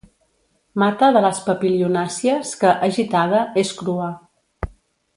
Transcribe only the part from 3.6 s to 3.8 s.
és